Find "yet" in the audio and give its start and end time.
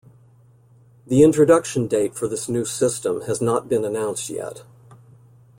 4.31-4.63